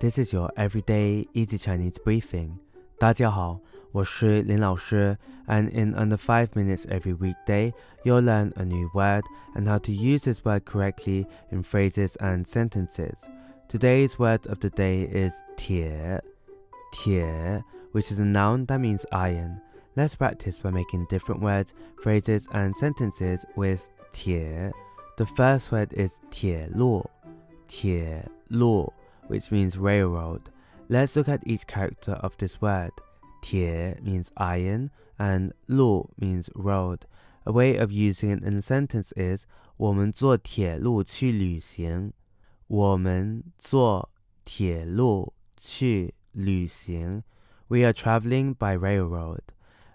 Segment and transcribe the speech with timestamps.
[0.00, 2.58] This is your everyday easy Chinese briefing.
[2.98, 3.60] 大家好，
[3.92, 7.72] 我是林老师, and in under 5 minutes every weekday,
[8.04, 9.22] you'll learn a new word
[9.54, 13.16] and how to use this word correctly in phrases and sentences.
[13.68, 16.20] Today's word of the day is 铁,
[16.92, 19.60] 铁, which is a noun that means iron.
[19.96, 21.72] Let's practice by making different words,
[22.02, 23.80] phrases, and sentences with
[24.12, 24.72] 铁.
[25.16, 27.04] The first word is 铁路,
[27.66, 28.92] 铁路
[29.30, 30.50] which means railroad.
[30.88, 32.92] Let's look at each character of this word.
[33.42, 37.06] 铁 means iron and 路 means road.
[37.44, 39.46] A way of using it in a sentence is
[39.76, 42.12] 我们坐铁路去旅行。
[42.66, 44.10] 我们坐
[44.44, 47.22] 铁路去旅行。
[47.68, 49.42] We are traveling by railroad.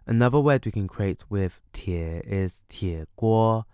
[0.06, 3.66] Another word we can create with 铁 is 铁锅。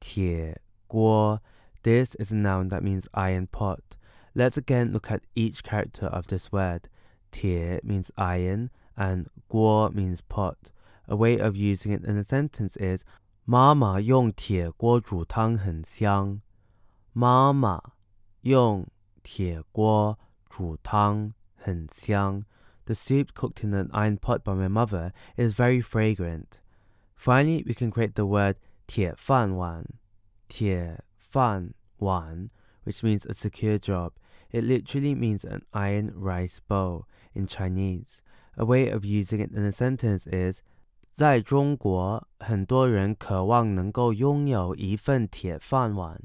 [0.00, 1.40] 铁锅.
[1.82, 3.80] This is a noun that means iron pot.
[4.34, 6.88] Let's again look at each character of this word.
[7.30, 10.70] 铁 means iron and 锅 means pot.
[11.06, 13.04] A way of using it in a sentence is
[13.46, 16.40] 妈妈用铁锅煮汤很香。
[17.12, 17.80] 妈妈
[18.40, 18.86] 用
[19.22, 20.18] 铁锅
[20.48, 22.44] 煮汤很香。
[22.86, 26.60] The soup cooked in an iron pot by my mother is very fragrant.
[27.14, 29.84] Finally, we can create the word 铁饭碗。
[30.48, 32.50] 铁饭碗
[32.84, 34.12] which means a secure job.
[34.50, 38.22] It literally means an iron rice bowl in Chinese.
[38.56, 40.62] A way of using it in a sentence is
[41.10, 46.20] 在中国，很多人渴望能够拥有一份铁饭碗。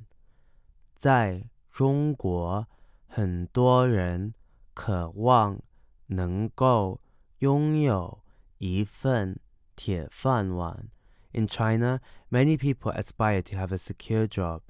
[0.96, 2.68] 在中国，
[3.08, 4.34] 很多人
[4.74, 5.60] 渴望
[6.08, 7.00] 能够
[7.40, 8.24] 拥有
[8.58, 9.40] 一份
[9.76, 10.90] 铁饭碗。
[11.32, 14.62] In China, many people aspire to have a secure job.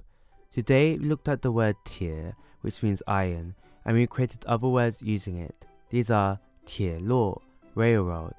[0.55, 5.01] Today, we looked at the word tie, which means iron, and we created other words
[5.01, 5.65] using it.
[5.89, 7.41] These are tie, lu,
[7.75, 8.35] railroad,